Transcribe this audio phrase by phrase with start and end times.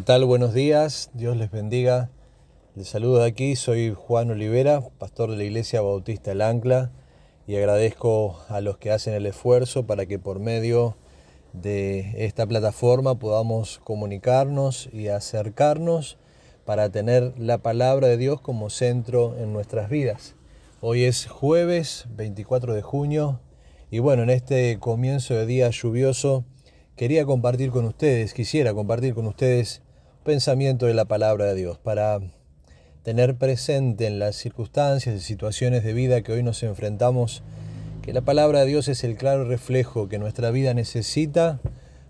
[0.00, 0.24] ¿Qué tal?
[0.24, 2.08] Buenos días, Dios les bendiga.
[2.74, 6.90] Les saludo de aquí, soy Juan Olivera, pastor de la Iglesia Bautista El Ancla,
[7.46, 10.96] y agradezco a los que hacen el esfuerzo para que por medio
[11.52, 16.16] de esta plataforma podamos comunicarnos y acercarnos
[16.64, 20.34] para tener la palabra de Dios como centro en nuestras vidas.
[20.80, 23.40] Hoy es jueves 24 de junio
[23.90, 26.46] y bueno, en este comienzo de día lluvioso,
[26.96, 29.82] quería compartir con ustedes, quisiera compartir con ustedes
[30.24, 32.20] pensamiento de la palabra de Dios para
[33.02, 37.42] tener presente en las circunstancias y situaciones de vida que hoy nos enfrentamos
[38.02, 41.58] que la palabra de Dios es el claro reflejo que nuestra vida necesita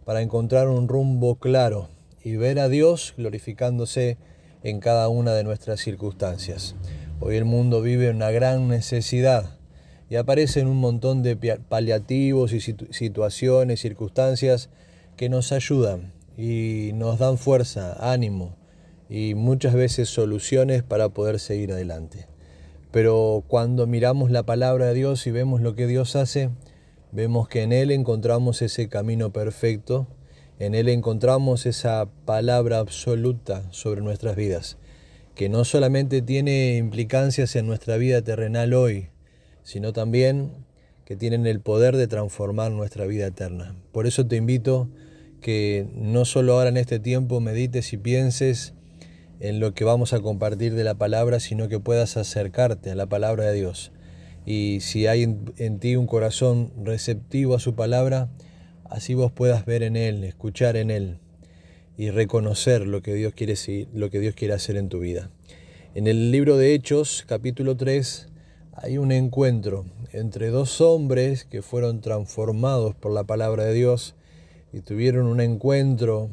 [0.05, 1.89] para encontrar un rumbo claro
[2.25, 4.19] y ver a Dios glorificándose
[4.65, 6.75] en cada una de nuestras circunstancias.
[7.21, 9.57] Hoy el mundo vive una gran necesidad
[10.09, 14.69] y aparecen un montón de paliativos y situaciones, circunstancias
[15.17, 18.57] que nos ayudan y nos dan fuerza, ánimo
[19.11, 22.29] y muchas veces soluciones para poder seguir adelante.
[22.91, 26.49] Pero cuando miramos la palabra de Dios y vemos lo que Dios hace,
[27.13, 30.07] vemos que en Él encontramos ese camino perfecto,
[30.59, 34.79] en Él encontramos esa palabra absoluta sobre nuestras vidas,
[35.35, 39.09] que no solamente tiene implicancias en nuestra vida terrenal hoy,
[39.63, 40.53] sino también
[41.05, 43.77] que tienen el poder de transformar nuestra vida eterna.
[43.93, 44.89] Por eso te invito
[45.41, 48.75] que no solo ahora en este tiempo medites y pienses
[49.41, 53.07] en lo que vamos a compartir de la palabra, sino que puedas acercarte a la
[53.07, 53.93] palabra de Dios.
[54.47, 58.29] Y si hay en, ti un corazón receptivo a su palabra,
[58.85, 61.19] así vos puedas ver en Él, escuchar en Él
[61.97, 63.55] y reconocer lo que Dios quiere,
[63.95, 65.31] lo que Dios quiere hacer en tu vida.
[65.95, 68.29] En el libro de Hechos, capítulo 3,
[68.75, 74.15] hay un encuentro entre dos hombres que fueron transformados por la palabra de Dios
[74.73, 76.31] y tuvieron un encuentro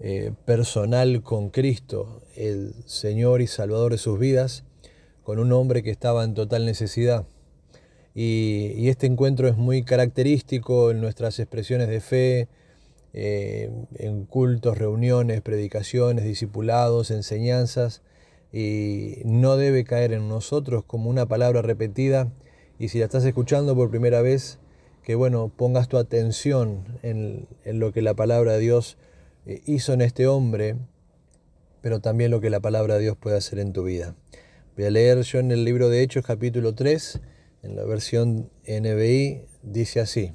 [0.00, 4.64] eh, personal con Cristo, el Señor y Salvador de sus vidas,
[5.22, 7.26] con un hombre que estaba en total necesidad.
[8.14, 12.48] Y, este encuentro es muy característico en nuestras expresiones de fe,
[13.14, 18.02] eh, en cultos, reuniones, predicaciones, discipulados, enseñanzas
[18.52, 22.30] y no debe caer en nosotros como una palabra repetida
[22.78, 24.58] y si la estás escuchando por primera vez,
[25.02, 28.98] que bueno, pongas tu atención en, lo que la palabra de Dios
[29.46, 30.76] eh, hizo en este hombre,
[31.80, 34.14] pero también lo que la palabra de Dios puede hacer en tu vida.
[34.76, 37.20] Voy a leer yo en el libro de Hechos capítulo 3,
[37.62, 40.32] en la versión NBI, dice así,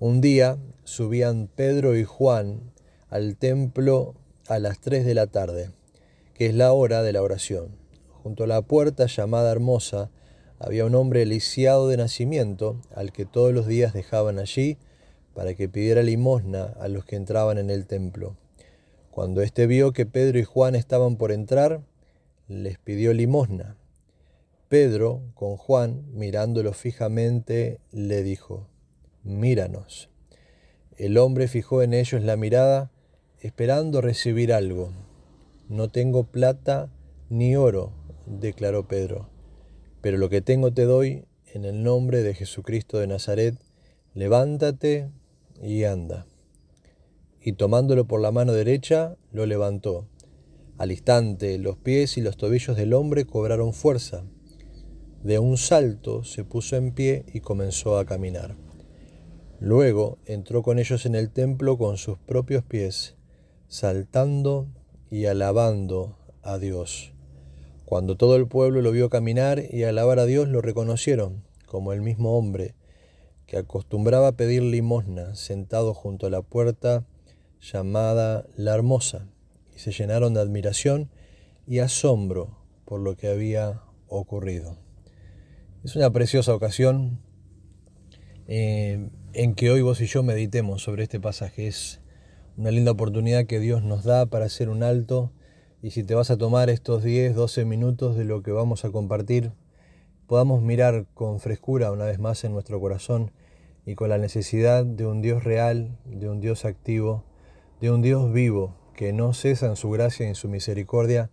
[0.00, 2.72] un día subían Pedro y Juan
[3.08, 4.14] al templo
[4.48, 5.70] a las 3 de la tarde
[6.34, 7.76] que es la hora de la oración.
[8.22, 10.10] Junto a la puerta llamada Hermosa
[10.62, 14.78] había un hombre lisiado de nacimiento, al que todos los días dejaban allí
[15.34, 18.36] para que pidiera limosna a los que entraban en el templo.
[19.10, 21.82] Cuando éste vio que Pedro y Juan estaban por entrar,
[22.46, 23.76] les pidió limosna.
[24.68, 28.68] Pedro, con Juan, mirándolo fijamente, le dijo,
[29.24, 30.10] Míranos.
[30.96, 32.90] El hombre fijó en ellos la mirada,
[33.40, 34.92] esperando recibir algo.
[35.68, 36.88] No tengo plata
[37.28, 37.92] ni oro,
[38.26, 39.28] declaró Pedro,
[40.02, 41.24] pero lo que tengo te doy
[41.54, 43.54] en el nombre de Jesucristo de Nazaret,
[44.14, 45.08] levántate
[45.62, 46.26] y anda.
[47.40, 50.06] Y tomándolo por la mano derecha, lo levantó.
[50.76, 54.24] Al instante los pies y los tobillos del hombre cobraron fuerza.
[55.22, 58.56] De un salto se puso en pie y comenzó a caminar.
[59.60, 63.14] Luego entró con ellos en el templo con sus propios pies,
[63.68, 64.66] saltando
[65.10, 67.12] y alabando a Dios.
[67.92, 72.00] Cuando todo el pueblo lo vio caminar y alabar a Dios, lo reconocieron como el
[72.00, 72.74] mismo hombre
[73.44, 77.04] que acostumbraba pedir limosna sentado junto a la puerta
[77.60, 79.28] llamada La Hermosa,
[79.76, 81.10] y se llenaron de admiración
[81.66, 82.56] y asombro
[82.86, 84.78] por lo que había ocurrido.
[85.84, 87.20] Es una preciosa ocasión
[88.48, 91.66] eh, en que hoy vos y yo meditemos sobre este pasaje.
[91.66, 92.00] Es
[92.56, 95.30] una linda oportunidad que Dios nos da para hacer un alto
[95.82, 98.90] y si te vas a tomar estos 10, 12 minutos de lo que vamos a
[98.90, 99.52] compartir,
[100.26, 103.32] podamos mirar con frescura una vez más en nuestro corazón
[103.84, 107.24] y con la necesidad de un Dios real, de un Dios activo,
[107.80, 111.30] de un Dios vivo que no cesa en su gracia y en su misericordia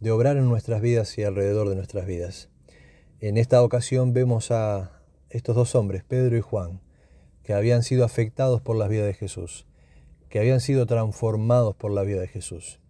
[0.00, 2.50] de obrar en nuestras vidas y alrededor de nuestras vidas.
[3.20, 5.00] En esta ocasión vemos a
[5.30, 6.80] estos dos hombres, Pedro y Juan,
[7.44, 9.66] que habían sido afectados por la vida de Jesús
[10.34, 12.80] que habían sido transformados por la vida de Jesús.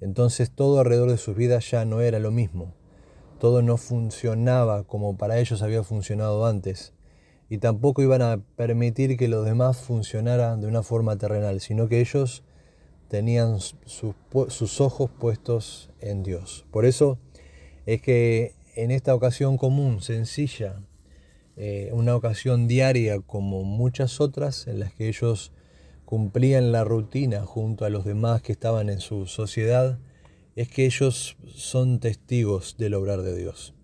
[0.00, 2.74] Entonces todo alrededor de sus vidas ya no era lo mismo.
[3.38, 6.92] Todo no funcionaba como para ellos había funcionado antes.
[7.48, 12.00] Y tampoco iban a permitir que los demás funcionaran de una forma terrenal, sino que
[12.00, 12.42] ellos
[13.08, 16.64] tenían sus, ojos puestos en Dios.
[16.70, 17.18] Por eso
[17.86, 20.82] es que en esta ocasión común, sencilla,
[21.56, 25.52] eh, una ocasión diaria como muchas otras en las que ellos
[26.14, 29.98] cumplían la rutina junto a los demás que estaban en su sociedad,
[30.54, 33.74] es que ellos son testigos del obrar de Dios.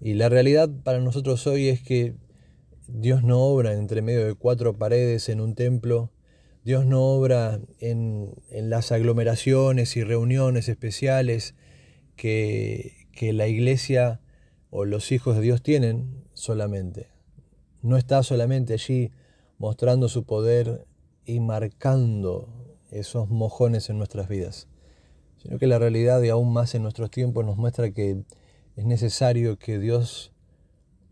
[0.00, 2.16] Y la realidad para nosotros hoy es que
[2.88, 6.10] Dios no obra entre medio de cuatro paredes en un templo,
[6.64, 11.54] Dios no obra en, las aglomeraciones y reuniones especiales
[12.16, 14.20] que, que la iglesia
[14.70, 17.10] o los hijos de Dios tienen solamente.
[17.82, 19.12] No está solamente allí
[19.58, 20.88] mostrando su poder
[21.24, 22.48] y marcando
[22.90, 24.68] esos mojones en nuestras vidas,
[25.38, 28.24] sino que la realidad y aún más en nuestros tiempos nos muestra que
[28.76, 30.32] es necesario que Dios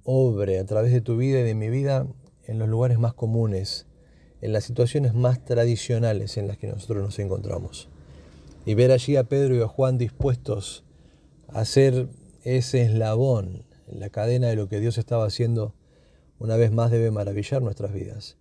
[0.05, 2.07] obre a través de tu vida y de mi vida
[2.47, 3.87] en los lugares más comunes,
[4.41, 7.89] en las situaciones más tradicionales en las que nosotros nos encontramos.
[8.65, 10.85] Y ver allí a Pedro y a Juan dispuestos
[11.49, 12.09] a hacer
[12.43, 15.75] ese eslabón en la cadena de lo que Dios estaba haciendo,
[16.39, 18.40] una vez más debe maravillar nuestras vidas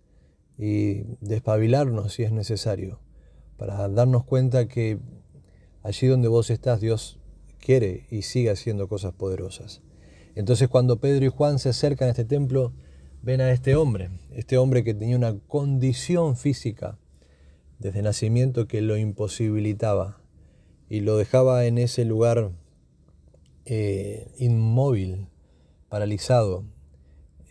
[0.60, 3.00] y despabilarnos si es necesario,
[3.56, 4.98] para darnos cuenta que
[5.82, 7.18] allí donde vos estás Dios
[7.58, 9.80] quiere y sigue haciendo cosas poderosas.
[10.34, 12.74] Entonces cuando Pedro y Juan se acercan a este templo,
[13.22, 16.98] ven a este hombre, este hombre que tenía una condición física
[17.78, 20.20] desde nacimiento que lo imposibilitaba
[20.90, 22.52] y lo dejaba en ese lugar
[23.64, 25.28] eh, inmóvil,
[25.88, 26.64] paralizado.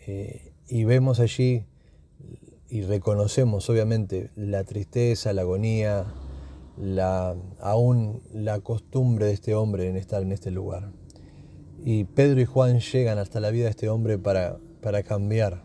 [0.06, 1.64] Eh, y vemos allí
[2.70, 6.06] y reconocemos obviamente la tristeza, la agonía,
[6.78, 10.92] la, aún la costumbre de este hombre en estar en este lugar.
[11.84, 15.62] Y Pedro y Juan llegan hasta la vida de este hombre para para cambiar,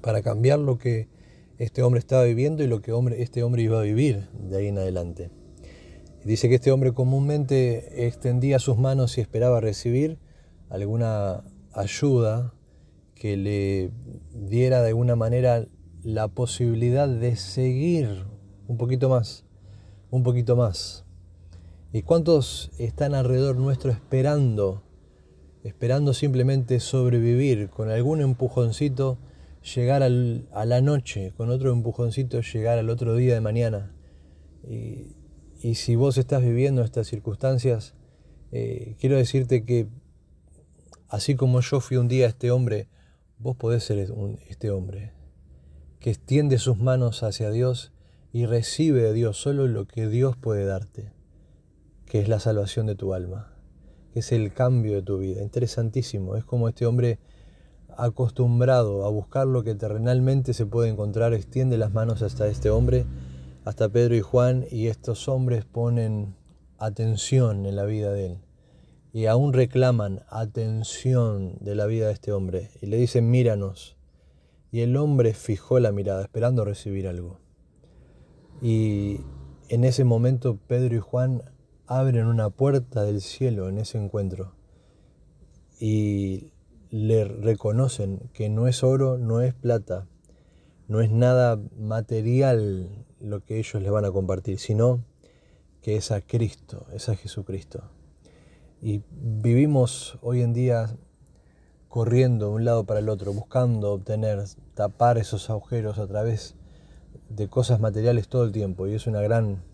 [0.00, 1.08] para cambiar lo que
[1.58, 4.66] este hombre estaba viviendo y lo que hombre, este hombre iba a vivir de ahí
[4.68, 5.30] en adelante.
[6.24, 10.18] Dice que este hombre comúnmente extendía sus manos y esperaba recibir
[10.68, 12.54] alguna ayuda
[13.14, 13.90] que le
[14.32, 15.66] diera de alguna manera
[16.02, 18.24] la posibilidad de seguir
[18.66, 19.44] un poquito más,
[20.10, 21.04] un poquito más.
[21.92, 24.82] ¿Y cuántos están alrededor nuestro esperando
[25.62, 29.18] esperando simplemente sobrevivir, con algún empujoncito
[29.74, 33.94] llegar a la noche, con otro empujoncito llegar al otro día de mañana.
[34.66, 35.16] Y,
[35.74, 37.94] si vos estás viviendo estas circunstancias,
[38.50, 39.88] eh, quiero decirte que
[41.08, 42.88] así como yo fui un día este hombre,
[43.38, 44.10] vos podés ser
[44.48, 45.12] este hombre,
[46.00, 47.92] que extiende sus manos hacia Dios
[48.32, 51.12] y recibe de Dios solo lo que Dios puede darte,
[52.06, 53.50] que es la salvación de tu alma
[54.12, 55.42] que es el cambio de tu vida.
[55.42, 56.36] Interesantísimo.
[56.36, 57.18] Es como este hombre
[57.96, 63.04] acostumbrado a buscar lo que terrenalmente se puede encontrar, extiende las manos hasta este hombre,
[63.64, 66.34] hasta Pedro y Juan, y estos hombres ponen
[66.78, 68.38] atención en la vida de él.
[69.12, 72.70] Y aún reclaman atención de la vida de este hombre.
[72.80, 73.96] Y le dicen, míranos.
[74.72, 77.40] Y el hombre fijó la mirada, esperando recibir algo.
[78.62, 79.20] Y
[79.68, 81.42] en ese momento Pedro y Juan
[81.86, 84.54] abren una puerta del cielo en ese encuentro
[85.80, 86.52] y
[86.90, 90.06] le reconocen que no es oro, no es plata,
[90.88, 95.04] no es nada material lo que ellos les van a compartir, sino
[95.82, 97.90] que es a Cristo, es a Jesucristo.
[98.82, 100.96] Y vivimos hoy en día
[101.90, 104.44] corriendo de un lado para el otro, buscando obtener,
[104.74, 106.54] tapar esos agujeros a través
[107.28, 108.86] de cosas materiales todo el tiempo.
[108.86, 109.64] Y es una gran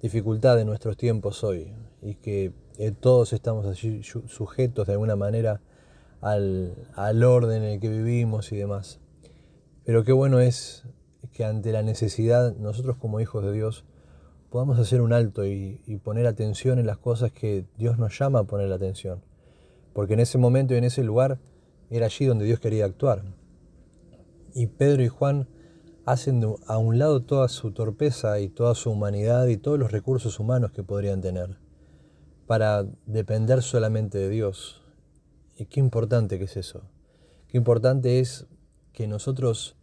[0.00, 5.60] dificultad de nuestros tiempos hoy y que eh, todos estamos allí sujetos de alguna manera
[6.22, 8.98] al, orden en el que vivimos y demás.
[9.84, 10.84] Pero qué bueno es
[11.32, 13.84] que ante la necesidad nosotros como hijos de Dios
[14.48, 18.38] podamos hacer un alto y, y poner atención en las cosas que Dios nos llama
[18.38, 19.20] a poner atención.
[19.92, 21.38] Porque en ese momento y en ese lugar
[21.90, 23.22] era allí donde Dios quería actuar.
[24.54, 25.48] Y Pedro y Juan
[26.04, 30.40] hacen a un lado toda su torpeza y toda su humanidad y todos los recursos
[30.40, 31.58] humanos que podrían tener
[32.46, 34.82] para depender solamente de Dios.
[35.56, 36.82] Y qué importante que es eso.
[37.48, 38.46] Qué importante es
[38.92, 39.76] que nosotros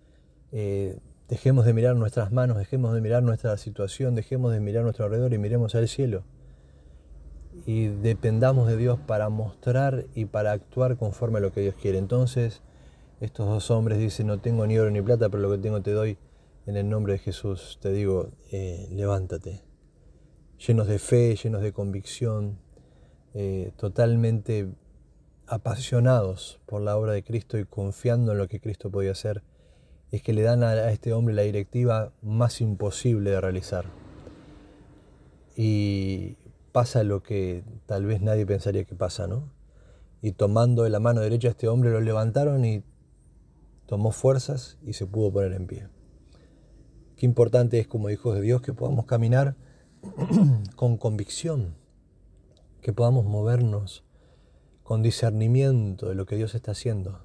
[0.51, 5.05] eh, dejemos de mirar nuestras manos, dejemos de mirar nuestra situación, dejemos de mirar nuestro
[5.05, 6.23] alrededor y miremos al cielo.
[7.69, 11.99] Y dependamos de Dios para mostrar y para actuar conforme a lo que Dios quiere.
[11.99, 12.63] Entonces,
[13.21, 15.91] estos dos hombres dicen, no tengo ni oro ni plata, pero lo que tengo te
[15.91, 16.17] doy.
[16.65, 19.61] En el nombre de Jesús te digo, eh, levántate.
[20.65, 22.57] Llenos de fe, llenos de convicción,
[23.35, 24.67] eh, totalmente
[25.45, 29.43] apasionados por la obra de Cristo y confiando en lo que Cristo podía hacer,
[30.09, 33.85] es que le dan a este hombre la directiva más imposible de realizar.
[35.55, 36.37] y
[36.71, 39.51] pasa lo que tal vez nadie pensaría que pasa, ¿no?
[40.21, 42.83] Y tomando de la mano derecha a este hombre lo levantaron y
[43.85, 45.87] tomó fuerzas y se pudo poner en pie.
[47.15, 49.55] Qué importante es como hijos de Dios que podamos caminar
[50.75, 51.75] con convicción,
[52.81, 54.03] que podamos movernos
[54.83, 57.19] con discernimiento de lo que Dios está haciendo,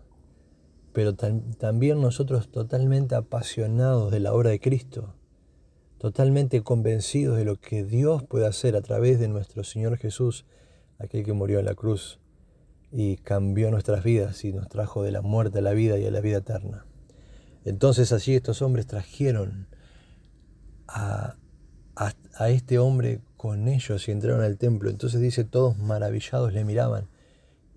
[0.93, 5.15] pero también nosotros totalmente apasionados de la obra de Cristo,
[6.05, 10.45] totalmente convencidos de lo que Dios puede hacer a través de nuestro Señor Jesús,
[10.99, 12.21] aquel que murió en la cruz
[12.93, 16.11] y cambió nuestras vidas y nos trajo de la muerte a la vida y a
[16.11, 16.85] la vida eterna.
[17.65, 19.67] Entonces allí estos hombres trajeron
[20.89, 21.37] a,
[21.97, 24.91] a, este hombre con ellos y entraron al templo.
[24.91, 27.09] Entonces dice, todos maravillados le miraban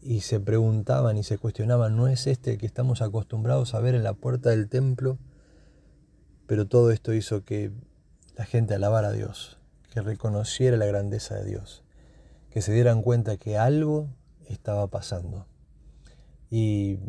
[0.02, 3.96] y se preguntaban y se cuestionaban, ¿no es este el que estamos acostumbrados a ver
[3.96, 5.18] en la puerta del templo?
[6.46, 7.72] Pero todo esto hizo que
[8.38, 9.58] la gente alabara a Dios,
[9.92, 11.84] que reconociera la grandeza de Dios,
[12.52, 14.10] que se dieran cuenta que algo
[14.48, 15.48] estaba pasando.
[16.50, 17.00] Y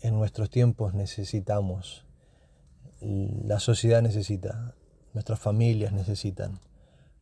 [0.00, 2.06] en nuestros tiempos necesitamos,
[3.00, 4.74] la sociedad necesita,
[5.12, 6.60] nuestras familias necesitan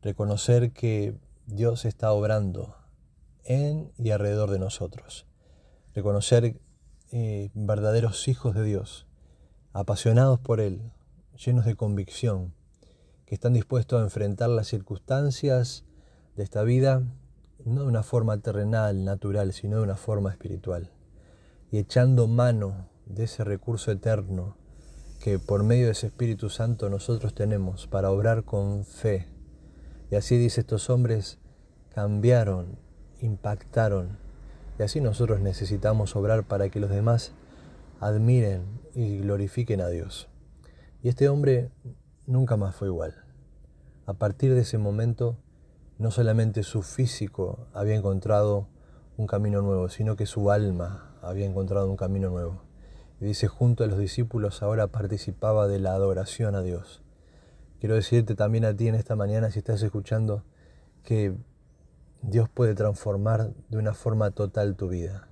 [0.02, 1.14] reconocer que
[1.47, 2.76] Dios está obrando
[3.44, 5.26] en y alrededor de nosotros.
[5.94, 6.61] Reconocer
[7.12, 9.06] eh, verdaderos hijos de Dios,
[9.73, 10.92] apasionados por Él,
[11.35, 12.52] llenos de convicción,
[13.26, 15.85] que están dispuestos a enfrentar las circunstancias
[16.37, 17.02] de esta vida,
[17.64, 20.90] no de una forma terrenal, natural, sino de una forma espiritual.
[21.71, 24.57] Y echando mano de ese recurso eterno
[25.21, 29.26] que por medio de ese Espíritu Santo nosotros tenemos para obrar con fe.
[30.11, 31.38] Y así dice estos hombres,
[31.95, 32.78] cambiaron,
[33.21, 34.19] impactaron.
[34.78, 37.33] Y así nosotros necesitamos obrar para que los demás
[38.00, 38.64] admiren
[38.95, 40.28] y glorifiquen a Dios.
[41.02, 41.71] Y este hombre
[42.26, 43.25] nunca más fue igual.
[44.07, 45.38] A partir de ese momento,
[45.99, 48.69] no solamente su físico había encontrado
[49.16, 52.62] un camino nuevo, sino que su alma había encontrado un camino nuevo.
[53.21, 57.02] Y dice, junto a los discípulos ahora participaba de la adoración a Dios.
[57.81, 60.43] Quiero decirte también a ti en esta mañana, si estás escuchando,
[61.02, 61.37] que
[62.23, 65.28] Dios puede transformar de una forma total tu vida.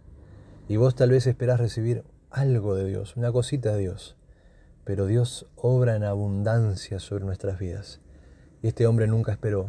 [0.69, 4.17] Y vos tal vez esperás recibir algo de Dios, una cosita de Dios,
[4.85, 8.01] pero Dios obra en abundancia sobre nuestras vidas.
[8.63, 9.69] Y este hombre nunca esperó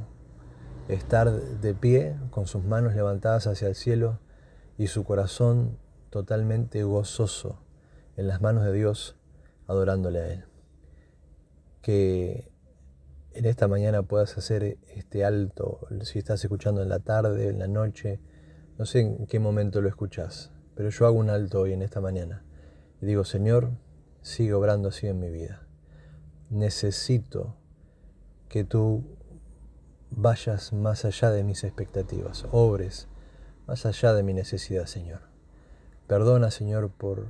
[0.88, 4.20] estar de pie con sus manos levantadas hacia el cielo
[4.77, 5.77] y su corazón
[6.10, 7.60] totalmente gozoso
[8.17, 9.15] en las manos de Dios,
[9.67, 10.46] adorándole a Él.
[11.82, 12.51] Que
[13.34, 17.67] en esta mañana puedas hacer este alto, si estás escuchando en la tarde, en la
[17.67, 18.20] noche,
[18.77, 22.01] no sé en qué momento lo escuchas, pero yo hago un alto hoy en esta
[22.01, 22.43] mañana
[23.01, 23.72] y digo, Señor,
[24.24, 25.68] sigue obrando así en mi vida.
[26.50, 27.56] Necesito
[28.50, 29.03] que tú
[30.10, 33.08] vayas más allá de mis expectativas, obres
[33.68, 35.22] más allá de mi necesidad, Señor.
[36.08, 37.27] Perdona, Señor, por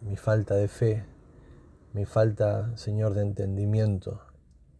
[0.00, 1.04] mi falta de fe,
[1.92, 4.20] mi falta, Señor, de entendimiento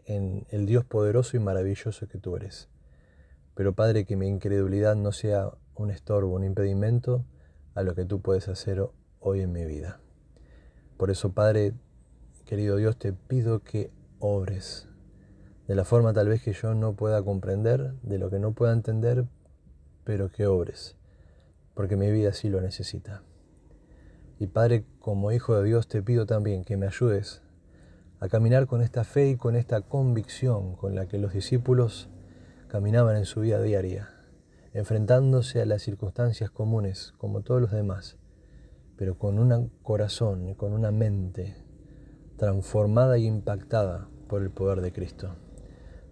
[0.05, 2.69] en el Dios poderoso y maravilloso que tú eres.
[3.55, 7.25] Pero Padre, que mi incredulidad no sea un estorbo, un impedimento
[7.75, 8.87] a lo que tú puedes hacer
[9.21, 10.01] hoy en mi vida.
[10.97, 11.75] Por eso, Padre,
[12.47, 14.89] querido Dios, te pido que obres
[15.69, 18.73] de la forma tal vez que yo no pueda comprender, de lo que no pueda
[18.73, 19.27] entender,
[20.05, 20.97] pero que obres,
[21.75, 23.23] porque mi vida sí lo necesita.
[24.39, 27.43] Y Padre, como Hijo de Dios, te pido también que me ayudes
[28.21, 32.09] a caminar con esta fe y con esta convicción con la que los discípulos
[32.69, 34.09] caminaban en su vida diaria,
[34.73, 38.17] enfrentándose a las circunstancias comunes como todos los demás,
[38.97, 41.57] pero con un corazón y con una mente
[42.37, 45.37] transformada e impactada por el poder de Cristo.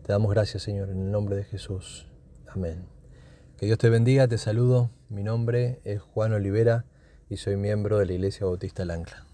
[0.02, 2.08] Te damos gracias, Señor, en el nombre de Jesús.
[2.46, 2.86] Amén.
[3.56, 4.90] Que Dios te bendiga, te saludo.
[5.08, 6.84] Mi nombre es Juan Olivera
[7.28, 9.33] y soy miembro de la Iglesia Bautista El Ancla.